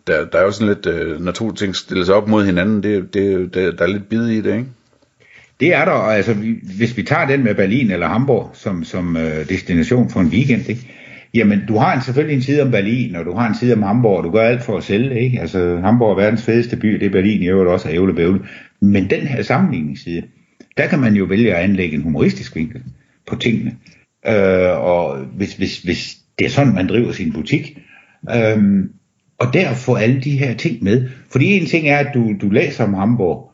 der, 0.06 0.24
der 0.24 0.38
er 0.38 0.42
jo 0.42 0.50
sådan 0.50 0.68
lidt, 0.68 0.86
øh, 0.86 1.20
når 1.20 1.32
to 1.32 1.52
ting 1.52 1.76
stiller 1.76 2.04
sig 2.04 2.14
op 2.14 2.28
mod 2.28 2.44
hinanden, 2.44 2.82
det, 2.82 3.14
det, 3.14 3.54
det, 3.54 3.78
der 3.78 3.84
er 3.84 3.88
lidt 3.88 4.08
bid 4.08 4.26
i 4.26 4.40
det, 4.40 4.52
ikke? 4.52 4.66
Det 5.60 5.74
er 5.74 5.84
der, 5.84 5.90
og 5.90 6.16
altså, 6.16 6.34
hvis 6.76 6.96
vi 6.96 7.02
tager 7.02 7.26
den 7.26 7.44
med 7.44 7.54
Berlin 7.54 7.90
eller 7.90 8.08
Hamburg 8.08 8.50
som, 8.52 8.84
som 8.84 9.16
øh, 9.16 9.48
destination 9.48 10.10
for 10.10 10.20
en 10.20 10.26
weekend, 10.26 10.68
ikke? 10.68 10.88
Jamen, 11.34 11.60
du 11.68 11.76
har 11.76 11.94
en, 11.94 12.02
selvfølgelig 12.02 12.36
en 12.36 12.42
side 12.42 12.62
om 12.62 12.70
Berlin, 12.70 13.16
og 13.16 13.24
du 13.24 13.32
har 13.32 13.48
en 13.48 13.54
side 13.54 13.72
om 13.72 13.82
Hamburg, 13.82 14.18
og 14.18 14.24
du 14.24 14.30
gør 14.30 14.42
alt 14.42 14.62
for 14.62 14.76
at 14.76 14.84
sælge, 14.84 15.20
ikke? 15.20 15.40
Altså, 15.40 15.80
Hamburg 15.84 16.10
er 16.10 16.22
verdens 16.22 16.42
fedeste 16.42 16.76
by, 16.76 16.94
det 16.94 17.06
er 17.06 17.10
Berlin 17.10 17.42
i 17.42 17.48
øvrigt 17.48 17.70
også 17.70 17.88
er 17.88 17.94
ævlebævle. 17.94 18.40
Men 18.80 19.10
den 19.10 19.20
her 19.20 19.42
sammenligningsside, 19.42 20.22
der 20.76 20.86
kan 20.86 20.98
man 20.98 21.14
jo 21.14 21.24
vælge 21.24 21.54
at 21.54 21.62
anlægge 21.62 21.96
en 21.96 22.02
humoristisk 22.02 22.56
vinkel 22.56 22.82
på 23.26 23.36
tingene. 23.36 23.76
Øh, 24.26 24.84
og 24.84 25.18
hvis, 25.18 25.54
hvis, 25.54 25.82
hvis 25.82 26.16
det 26.38 26.44
er 26.44 26.50
sådan, 26.50 26.74
man 26.74 26.88
driver 26.88 27.12
sin 27.12 27.32
butik. 27.32 27.78
Øh, 28.36 28.84
og 29.38 29.54
der 29.54 29.74
få 29.74 29.94
alle 29.94 30.20
de 30.20 30.38
her 30.38 30.54
ting 30.54 30.84
med. 30.84 31.08
Fordi 31.30 31.46
en 31.46 31.66
ting 31.66 31.88
er, 31.88 31.98
at 31.98 32.10
du, 32.14 32.34
du 32.40 32.50
læser 32.50 32.84
om 32.84 32.94
Hamburg, 32.94 33.50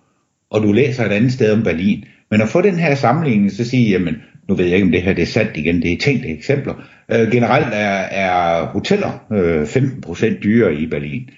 og 0.50 0.62
du 0.62 0.72
læser 0.72 1.04
et 1.04 1.12
andet 1.12 1.32
sted 1.32 1.52
om 1.52 1.62
Berlin. 1.62 2.04
Men 2.30 2.40
at 2.40 2.48
få 2.48 2.60
den 2.60 2.78
her 2.78 2.94
sammenligning, 2.94 3.52
så 3.52 3.64
sige, 3.64 3.90
jamen, 3.90 4.16
nu 4.48 4.54
ved 4.54 4.64
jeg 4.64 4.74
ikke, 4.74 4.84
om 4.84 4.92
det 4.92 5.02
her 5.02 5.12
det 5.12 5.22
er 5.22 5.26
sandt 5.26 5.56
igen, 5.56 5.82
det 5.82 5.92
er 5.92 5.96
tænkte 5.96 6.28
eksempler. 6.28 6.74
Øh, 7.12 7.30
generelt 7.30 7.66
er, 7.72 7.98
er 8.00 8.66
hoteller 8.66 9.24
øh, 9.32 9.62
15% 9.62 10.42
dyrere 10.42 10.74
i 10.74 10.86
Berlin. 10.86 11.30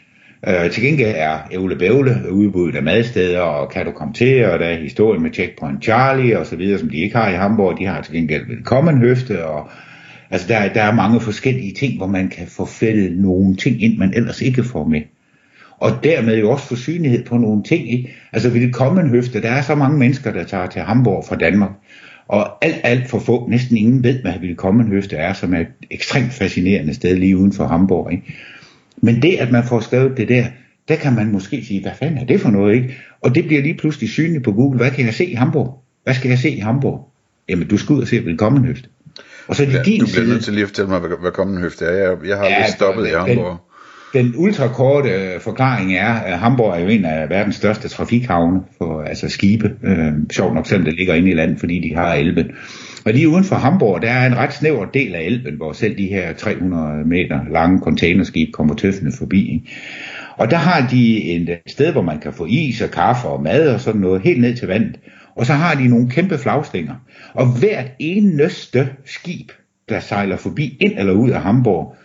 Øh, 0.48 0.70
til 0.70 0.82
gengæld 0.82 1.14
er 1.16 1.38
Ævle 1.52 1.76
Bævle 1.76 2.16
udbuddet 2.30 2.76
af 2.76 2.82
madsteder, 2.82 3.40
og 3.40 3.70
kan 3.70 3.86
du 3.86 3.92
komme 3.92 4.14
til, 4.14 4.44
og 4.44 4.58
der 4.58 4.66
er 4.66 4.78
historien 4.82 5.22
med 5.22 5.30
Checkpoint 5.32 5.84
Charlie 5.84 6.38
og 6.38 6.46
så 6.46 6.56
videre, 6.56 6.78
som 6.78 6.90
de 6.90 6.96
ikke 6.96 7.16
har 7.16 7.30
i 7.30 7.34
Hamburg. 7.34 7.78
De 7.78 7.86
har 7.86 8.02
til 8.02 8.14
gengæld 8.14 8.46
velkommen 8.46 8.98
høfte, 8.98 9.46
og 9.46 9.70
altså 10.30 10.48
der, 10.48 10.72
der 10.72 10.82
er 10.82 10.94
mange 10.94 11.20
forskellige 11.20 11.74
ting, 11.74 11.96
hvor 11.96 12.06
man 12.06 12.28
kan 12.28 12.46
få 12.46 12.66
fældet 12.66 13.18
nogle 13.18 13.56
ting 13.56 13.82
ind, 13.82 13.98
man 13.98 14.14
ellers 14.14 14.40
ikke 14.40 14.64
får 14.64 14.84
med. 14.84 15.00
Og 15.82 16.04
dermed 16.04 16.38
jo 16.38 16.50
også 16.50 16.66
få 16.66 16.76
synlighed 16.76 17.24
på 17.24 17.36
nogle 17.36 17.62
ting. 17.62 17.92
Ikke? 17.92 18.14
Altså 18.32 18.50
velkommen 18.50 19.08
høfte, 19.08 19.42
der 19.42 19.50
er 19.50 19.62
så 19.62 19.74
mange 19.74 19.98
mennesker, 19.98 20.32
der 20.32 20.44
tager 20.44 20.66
til 20.66 20.82
Hamburg 20.82 21.24
fra 21.28 21.36
Danmark. 21.36 21.70
Og 22.28 22.64
alt, 22.64 22.80
alt 22.82 23.10
for 23.10 23.18
få, 23.18 23.46
næsten 23.50 23.76
ingen 23.76 24.04
ved, 24.04 24.22
hvad 24.22 24.32
velkommen 24.40 24.88
høfte 24.88 25.16
er, 25.16 25.32
som 25.32 25.54
er 25.54 25.60
et 25.60 25.66
ekstremt 25.90 26.32
fascinerende 26.32 26.94
sted 26.94 27.16
lige 27.16 27.36
uden 27.36 27.52
for 27.52 27.66
Hamburg. 27.66 28.12
Ikke? 28.12 28.34
Men 28.96 29.22
det, 29.22 29.36
at 29.36 29.52
man 29.52 29.64
får 29.64 29.80
skrevet 29.80 30.16
det 30.16 30.28
der, 30.28 30.44
der 30.88 30.96
kan 30.96 31.14
man 31.14 31.32
måske 31.32 31.64
sige, 31.64 31.82
hvad 31.82 31.92
fanden 31.98 32.18
er 32.18 32.24
det 32.24 32.40
for 32.40 32.50
noget, 32.50 32.74
ikke? 32.74 32.96
Og 33.20 33.34
det 33.34 33.46
bliver 33.46 33.62
lige 33.62 33.76
pludselig 33.78 34.08
synligt 34.08 34.44
på 34.44 34.52
Google. 34.52 34.78
Hvad 34.78 34.90
kan 34.90 35.06
jeg 35.06 35.14
se 35.14 35.26
i 35.26 35.34
Hamburg? 35.34 35.82
Hvad 36.04 36.14
skal 36.14 36.28
jeg 36.28 36.38
se 36.38 36.50
i 36.50 36.58
Hamburg? 36.58 37.08
Jamen, 37.48 37.68
du 37.68 37.76
skal 37.76 37.92
ud 37.92 38.02
og 38.02 38.08
se 38.08 38.24
velkommen 38.24 38.64
høfte. 38.64 38.88
Og 39.48 39.56
så 39.56 39.62
er 39.62 39.66
det 39.66 39.74
ja, 39.74 39.82
din 39.82 40.00
du 40.00 40.06
bliver 40.06 40.16
side. 40.16 40.28
nødt 40.28 40.44
til 40.44 40.52
lige 40.52 40.62
at 40.62 40.68
fortælle 40.68 40.90
mig, 40.90 41.00
hvad, 41.00 41.10
hvad 41.20 41.30
kommende 41.30 41.60
høfte 41.60 41.84
er. 41.84 42.08
Jeg, 42.08 42.16
jeg 42.26 42.36
har 42.36 42.44
ja, 42.44 42.58
lige 42.58 42.72
stoppet 42.72 43.06
i 43.06 43.10
Hamburg. 43.10 43.58
Den, 44.12 44.34
ultrakorte 44.36 45.08
øh, 45.08 45.40
forklaring 45.40 45.94
er, 45.94 46.12
at 46.14 46.38
Hamburg 46.38 46.74
er 46.76 46.80
jo 46.80 46.88
en 46.88 47.04
af 47.04 47.30
verdens 47.30 47.56
største 47.56 47.88
trafikhavne 47.88 48.60
for 48.78 49.02
altså 49.02 49.28
skibe. 49.28 49.76
Øh, 49.82 50.12
sjovt 50.32 50.54
nok 50.54 50.66
selvom 50.66 50.84
det 50.84 50.94
ligger 50.94 51.14
inde 51.14 51.30
i 51.30 51.34
landet, 51.34 51.60
fordi 51.60 51.88
de 51.88 51.94
har 51.94 52.14
elben. 52.14 52.50
Og 53.04 53.12
lige 53.12 53.28
uden 53.28 53.44
for 53.44 53.56
Hamburg, 53.56 54.02
der 54.02 54.10
er 54.10 54.26
en 54.26 54.36
ret 54.36 54.52
snæver 54.52 54.84
del 54.84 55.14
af 55.14 55.22
elven, 55.22 55.54
hvor 55.56 55.72
selv 55.72 55.98
de 55.98 56.06
her 56.06 56.32
300 56.32 57.04
meter 57.08 57.40
lange 57.50 57.80
containerskib 57.80 58.52
kommer 58.52 58.74
tøffende 58.74 59.12
forbi. 59.18 59.52
Ikke? 59.52 59.66
Og 60.36 60.50
der 60.50 60.56
har 60.56 60.88
de 60.88 61.24
et 61.24 61.48
øh, 61.48 61.56
sted, 61.66 61.92
hvor 61.92 62.02
man 62.02 62.20
kan 62.20 62.32
få 62.32 62.46
is 62.48 62.80
og 62.80 62.90
kaffe 62.90 63.28
og 63.28 63.42
mad 63.42 63.74
og 63.74 63.80
sådan 63.80 64.00
noget, 64.00 64.22
helt 64.22 64.40
ned 64.40 64.56
til 64.56 64.68
vandet. 64.68 65.00
Og 65.36 65.46
så 65.46 65.52
har 65.52 65.74
de 65.74 65.88
nogle 65.88 66.10
kæmpe 66.10 66.38
flagstænger. 66.38 66.94
Og 67.34 67.46
hvert 67.58 67.86
eneste 67.98 68.88
skib, 69.04 69.50
der 69.88 70.00
sejler 70.00 70.36
forbi 70.36 70.76
ind 70.80 70.92
eller 70.98 71.12
ud 71.12 71.30
af 71.30 71.42
Hamburg, 71.42 71.96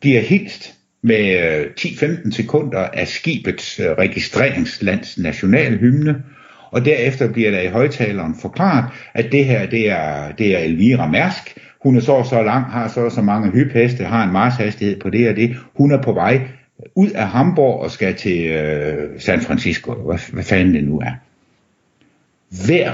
bliver 0.00 0.20
hilst 0.20 0.75
med 1.06 1.38
øh, 1.58 1.66
10-15 1.80 2.30
sekunder 2.30 2.78
af 2.78 3.08
skibets 3.08 3.80
øh, 3.80 3.86
registreringslands 3.86 5.18
nationalhymne, 5.18 6.22
og 6.70 6.84
derefter 6.84 7.32
bliver 7.32 7.50
der 7.50 7.60
i 7.60 7.68
højtaleren 7.68 8.34
forklaret, 8.42 8.84
at 9.14 9.32
det 9.32 9.44
her 9.44 9.66
det 9.66 9.90
er, 9.90 10.32
det 10.32 10.56
er 10.56 10.58
Elvira 10.58 11.06
Mærsk, 11.06 11.58
hun 11.82 11.96
er 11.96 12.00
så 12.00 12.22
så 12.30 12.42
lang, 12.42 12.64
har 12.64 12.88
så 12.88 13.10
så 13.10 13.22
mange 13.22 13.50
hypheste, 13.50 14.04
har 14.04 14.24
en 14.24 14.32
marshastighed 14.32 15.00
på 15.00 15.10
det 15.10 15.28
og 15.28 15.36
det, 15.36 15.56
hun 15.74 15.92
er 15.92 16.02
på 16.02 16.12
vej 16.12 16.48
ud 16.94 17.10
af 17.10 17.28
Hamburg 17.28 17.80
og 17.80 17.90
skal 17.90 18.14
til 18.14 18.46
øh, 18.46 19.20
San 19.20 19.40
Francisco, 19.40 19.94
hvad, 19.94 20.32
hvad 20.32 20.44
fanden 20.44 20.74
det 20.74 20.84
nu 20.84 20.98
er. 20.98 21.12
Hver 22.66 22.92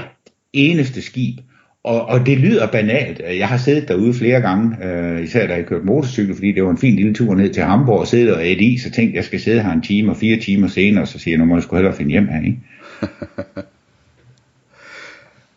eneste 0.53 1.01
skib 1.01 1.39
og, 1.83 2.05
og 2.05 2.25
det 2.25 2.37
lyder 2.37 2.67
banalt. 2.67 3.21
Jeg 3.37 3.47
har 3.47 3.57
siddet 3.57 3.87
derude 3.87 4.13
flere 4.13 4.41
gange, 4.41 4.85
øh, 4.85 5.23
især 5.23 5.47
da 5.47 5.53
jeg 5.53 5.65
kørte 5.65 5.85
motorcykel, 5.85 6.35
fordi 6.35 6.51
det 6.51 6.63
var 6.63 6.71
en 6.71 6.77
fin 6.77 6.95
lille 6.95 7.13
tur 7.13 7.35
ned 7.35 7.53
til 7.53 7.63
Hamburg 7.63 7.99
og 7.99 8.07
sidde 8.07 8.35
og 8.35 8.45
æde 8.45 8.63
is, 8.63 8.85
og 8.85 8.93
tænkte, 8.93 9.17
jeg 9.17 9.23
skal 9.23 9.39
sidde 9.39 9.61
her 9.61 9.71
en 9.71 9.81
time 9.81 10.11
og 10.11 10.17
fire 10.17 10.39
timer 10.39 10.67
senere, 10.67 11.05
så 11.05 11.19
siger 11.19 11.33
jeg, 11.33 11.39
nu 11.39 11.45
må 11.45 11.55
jeg 11.55 11.63
sgu 11.63 11.75
hellere 11.75 11.95
finde 11.95 12.11
hjem 12.11 12.27
her, 12.27 12.45
ikke? 12.45 12.59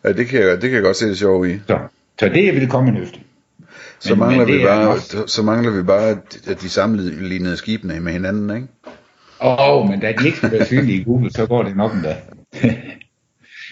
ja, 0.03 0.11
det 0.11 0.27
kan, 0.27 0.39
jeg, 0.39 0.51
det 0.51 0.61
kan 0.61 0.73
jeg 0.73 0.83
godt 0.83 0.97
se 0.97 1.07
det 1.07 1.17
sjove 1.17 1.53
i. 1.53 1.57
Så, 1.67 1.79
så 2.19 2.29
det 2.29 2.49
er 2.49 2.53
velkommen 2.53 2.97
efter. 2.97 3.19
Så 3.99 4.15
men, 4.15 4.19
mangler, 4.19 4.45
men 4.45 4.57
vi 4.57 4.63
bare, 4.63 4.89
også... 4.89 5.23
så 5.27 5.43
mangler 5.43 5.71
vi 5.71 5.83
bare, 5.83 6.17
at 6.47 6.61
de 6.61 6.69
sammenlignede 6.69 7.57
skibene 7.57 7.99
med 7.99 8.11
hinanden, 8.11 8.55
ikke? 8.55 8.67
Åh, 9.41 9.55
oh, 9.59 9.89
men 9.89 9.99
da 9.99 10.13
de 10.19 10.25
ikke 10.25 10.37
skal 10.37 10.51
være 10.51 10.65
synlige 10.65 11.01
i 11.01 11.03
Google, 11.03 11.31
så 11.31 11.45
går 11.45 11.63
det 11.63 11.75
nok 11.75 11.93
endda. 11.93 12.15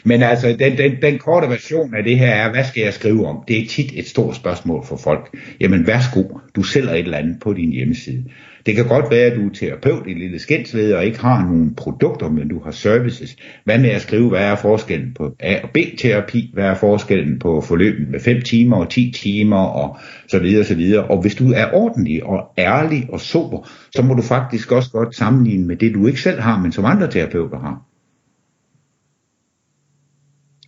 Men 0.08 0.24
altså, 0.24 0.56
den, 0.60 0.78
den, 0.78 0.92
den 1.02 1.18
korte 1.18 1.50
version 1.50 1.96
af 1.96 2.04
det 2.04 2.20
her 2.20 2.30
er, 2.30 2.52
hvad 2.52 2.64
skal 2.64 2.84
jeg 2.84 2.94
skrive 2.94 3.28
om? 3.28 3.44
Det 3.48 3.62
er 3.62 3.68
tit 3.68 3.92
et 3.94 4.08
stort 4.08 4.36
spørgsmål 4.36 4.86
for 4.86 4.98
folk. 4.98 5.38
Jamen 5.60 5.88
værsgo, 5.88 6.24
du 6.56 6.64
sælger 6.64 6.92
et 6.92 7.00
eller 7.00 7.18
andet 7.18 7.38
på 7.42 7.54
din 7.54 7.72
hjemmeside. 7.72 8.24
Det 8.66 8.76
kan 8.76 8.88
godt 8.88 9.12
være, 9.12 9.26
at 9.26 9.38
du 9.38 9.46
er 9.46 9.54
terapeut 9.54 10.08
i 10.08 10.14
lille 10.14 10.40
skændsved 10.40 10.94
og 10.94 11.06
ikke 11.06 11.20
har 11.20 11.46
nogen 11.46 11.76
produkter, 11.76 12.30
men 12.30 12.48
du 12.48 12.60
har 12.64 12.72
services. 12.72 13.36
Hvad 13.64 13.80
med 13.80 13.90
at 13.90 14.02
skrive, 14.02 14.30
hvad 14.30 14.42
er 14.42 14.56
forskellen 14.56 15.14
på 15.14 15.36
A- 15.40 15.60
og 15.64 15.70
B-terapi? 15.70 16.52
Hvad 16.54 16.66
er 16.66 16.76
forskellen 16.76 17.40
på 17.40 17.62
forløbet 17.62 18.10
med 18.10 18.20
5 18.20 18.42
timer 18.42 18.78
og 18.78 18.90
10 18.90 19.12
timer 19.12 19.58
og 19.58 19.98
så 20.28 20.40
videre 20.40 20.62
og 20.62 20.66
så 20.66 20.76
videre. 20.76 21.04
Og 21.04 21.22
hvis 21.22 21.36
du 21.36 21.52
er 21.52 21.66
ordentlig 21.74 22.24
og 22.24 22.40
ærlig 22.58 23.06
og 23.10 23.20
sober, 23.20 23.70
så 23.96 24.02
må 24.02 24.14
du 24.14 24.22
faktisk 24.22 24.72
også 24.72 24.90
godt 24.92 25.16
sammenligne 25.16 25.68
med 25.68 25.76
det, 25.76 25.94
du 25.94 26.08
ikke 26.08 26.22
selv 26.22 26.40
har, 26.40 26.60
men 26.60 26.72
som 26.72 26.86
andre 26.86 27.12
terapeuter 27.12 27.60
har. 27.60 27.95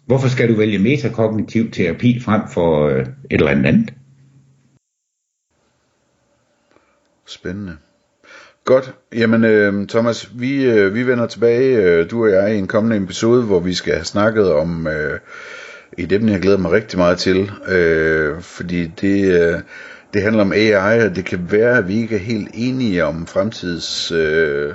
Hvorfor 0.08 0.28
skal 0.28 0.50
du 0.50 0.58
vælge 0.58 0.80
metakognitiv 0.80 1.72
terapi 1.72 2.20
frem 2.20 2.42
for 2.54 2.88
øh, 2.88 3.00
et 3.02 3.08
eller 3.30 3.52
andet? 3.52 3.94
Spændende. 7.26 7.78
Godt. 8.66 8.94
Jamen, 9.16 9.44
øh, 9.44 9.88
Thomas, 9.88 10.32
vi, 10.36 10.66
øh, 10.66 10.96
vi 10.96 11.08
vender 11.08 11.28
tilbage, 11.28 11.78
øh, 11.78 12.10
du 12.12 12.24
og 12.24 12.32
jeg, 12.32 12.56
i 12.56 12.58
en 12.58 12.68
kommende 12.68 13.04
episode, 13.04 13.44
hvor 13.44 13.60
vi 13.60 13.74
skal 13.74 13.94
have 13.94 14.06
snakket 14.06 14.54
om 14.54 14.88
øh, 14.88 15.20
et 15.98 16.12
emne, 16.12 16.32
jeg 16.32 16.42
glæder 16.42 16.58
mig 16.58 16.72
rigtig 16.72 17.00
meget 17.00 17.18
til. 17.18 17.52
Øh, 17.68 18.42
fordi 18.42 18.88
det, 18.88 19.42
øh, 19.42 19.60
det 20.14 20.22
handler 20.22 20.42
om 20.42 20.52
AI, 20.52 21.00
og 21.00 21.16
det 21.16 21.26
kan 21.26 21.52
være, 21.52 21.78
at 21.78 21.88
vi 21.88 21.96
ikke 21.96 22.16
er 22.16 22.20
helt 22.20 22.50
enige 22.54 23.06
om 23.06 23.28
fremtids... 23.28 24.12
Øh, 24.12 24.74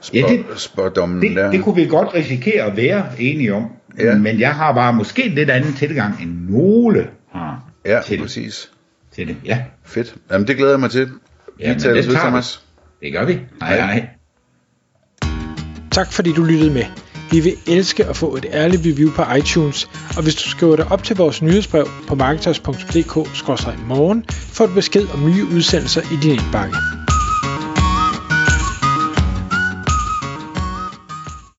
spår, 0.00 0.18
ja, 0.18 0.26
det, 0.28 0.44
spådommen 0.56 1.22
det, 1.22 1.36
der. 1.36 1.50
det 1.50 1.62
kunne 1.62 1.76
vi 1.76 1.86
godt 1.86 2.14
risikere 2.14 2.62
at 2.62 2.76
være 2.76 3.04
enige 3.18 3.54
om. 3.54 3.70
Ja. 3.98 4.18
Men 4.18 4.40
jeg 4.40 4.54
har 4.54 4.72
bare 4.72 4.92
måske 4.92 5.28
lidt 5.28 5.50
anden 5.50 5.72
tilgang, 5.72 6.22
end 6.22 6.50
nogle 6.50 7.06
har 7.32 7.64
ja, 7.86 8.00
til, 8.06 8.20
præcis. 8.20 8.70
til 9.12 9.28
det. 9.28 9.36
Ja, 9.44 9.62
Fedt. 9.84 10.14
Jamen 10.30 10.48
det 10.48 10.56
glæder 10.56 10.72
jeg 10.72 10.80
mig 10.80 10.90
til. 10.90 11.08
Vi 11.58 11.64
ja, 11.64 11.74
tager 11.74 11.94
det 11.94 12.08
ved, 12.08 12.16
Thomas. 12.16 12.64
Det 13.00 13.12
gør 13.12 13.24
vi. 13.24 13.40
Hej 13.60 13.76
hej. 13.76 14.08
Tak 15.90 16.12
fordi 16.12 16.32
du 16.32 16.44
lyttede 16.44 16.70
med. 16.70 16.84
Vi 17.30 17.40
vil 17.40 17.52
elske 17.66 18.04
at 18.04 18.16
få 18.16 18.36
et 18.36 18.46
ærligt 18.52 18.82
review 18.86 19.12
på 19.12 19.22
iTunes, 19.38 19.88
og 20.16 20.22
hvis 20.22 20.34
du 20.34 20.48
skriver 20.48 20.76
dig 20.76 20.92
op 20.92 21.02
til 21.02 21.16
vores 21.16 21.42
nyhedsbrev 21.42 21.88
på 22.08 22.14
marketers.dk-morgen, 22.14 24.24
får 24.28 24.66
du 24.66 24.74
besked 24.74 25.06
om 25.14 25.30
nye 25.30 25.44
udsendelser 25.44 26.00
i 26.00 26.16
din 26.22 26.30
indbakke. 26.30 26.76